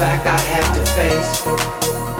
fact 0.00 0.26
I 0.26 0.38
have 0.38 0.74
to 0.76 0.82
face. 0.96 2.19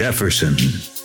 Jefferson. 0.00 0.99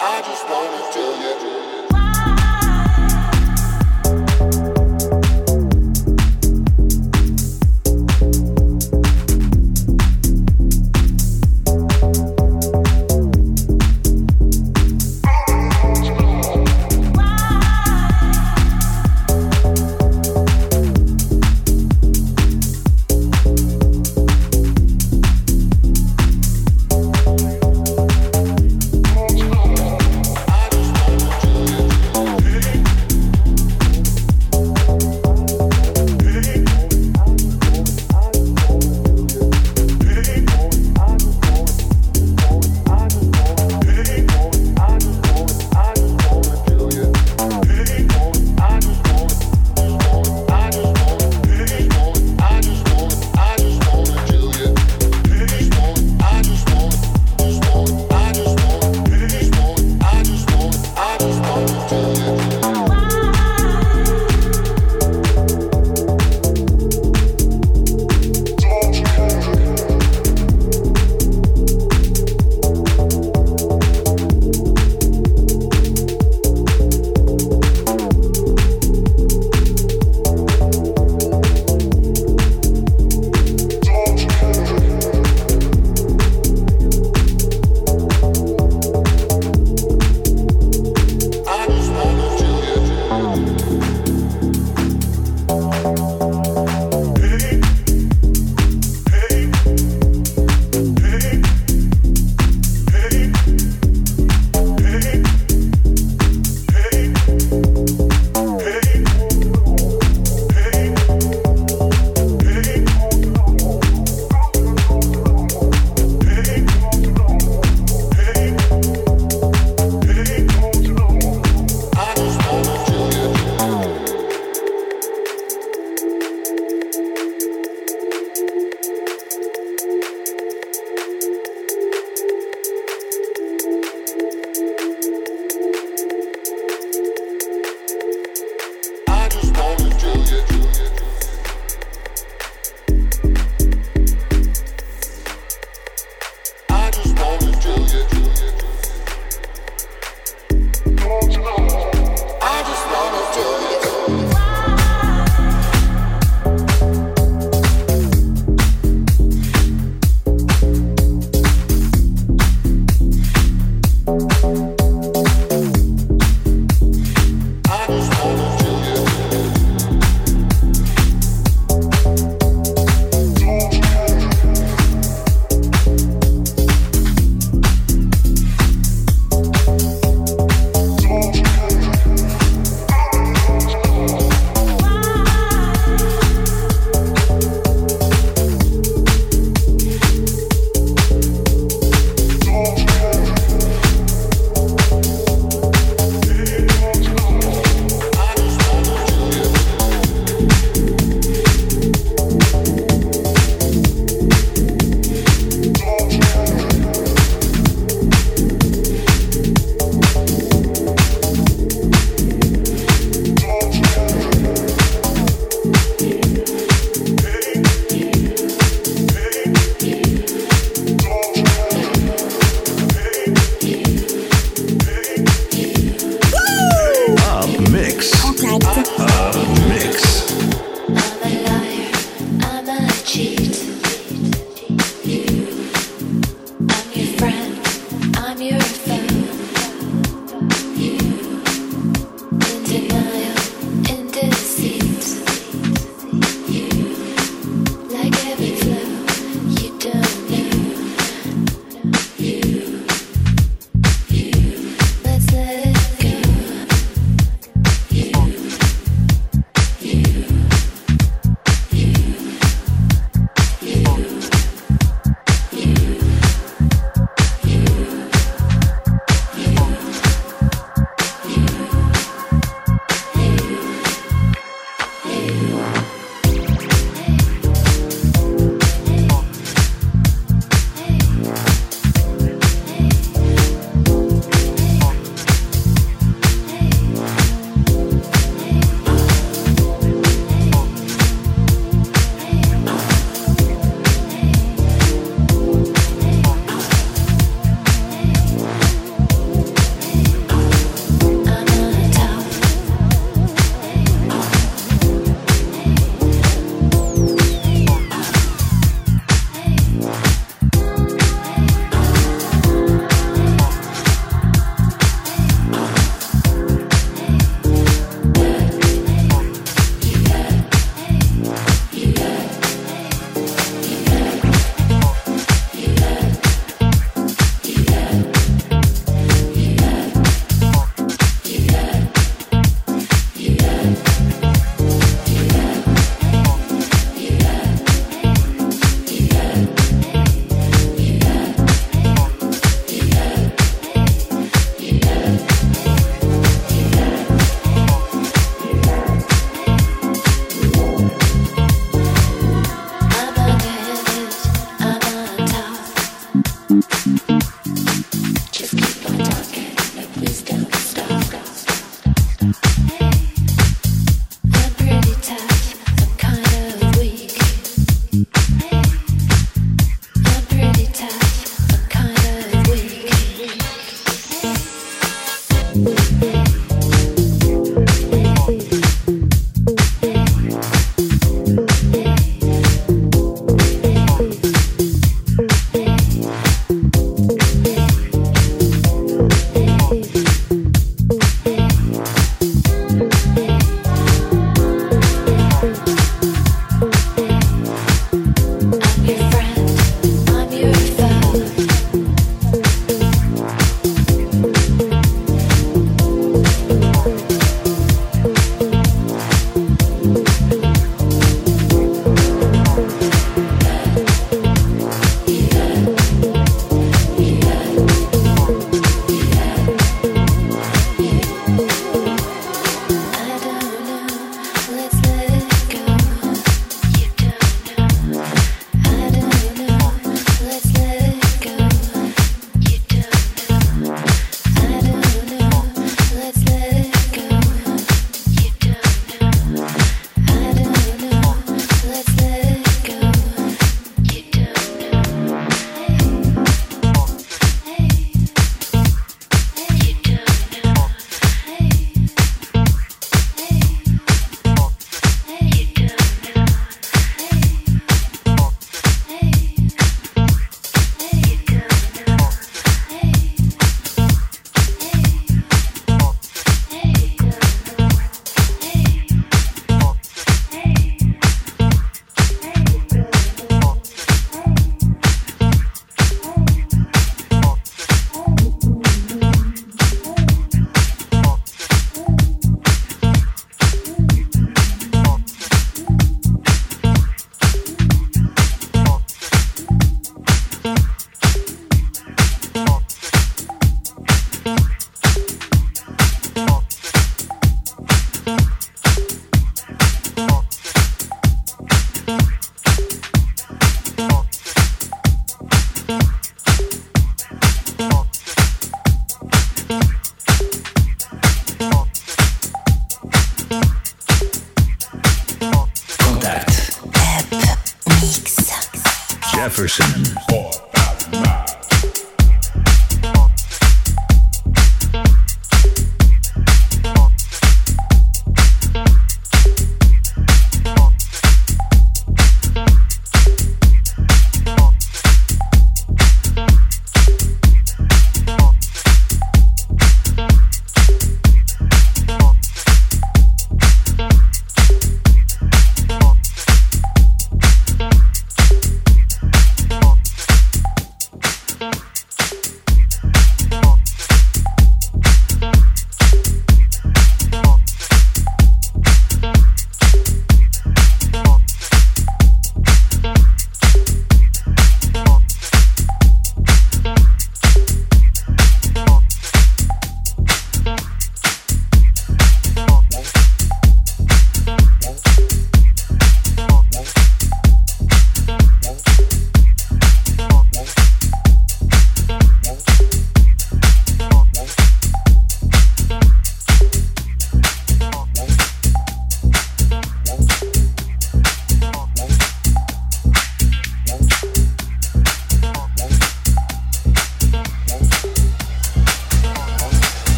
I 0.00 0.22
just 0.22 0.48
wanna 0.48 0.92
tell 0.92 1.66
you. 1.66 1.71